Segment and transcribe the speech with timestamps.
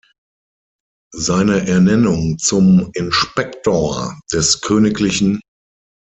[1.13, 5.39] Seine Ernennung zum Inspektor des Kgl.